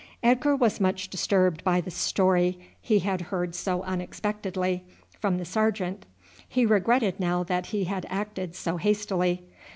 [0.23, 4.83] Edgar was much disturbed by the story he had heard so unexpectedly
[5.19, 6.07] from the sergeant.
[6.49, 9.43] He regretted now that he had acted so hastily.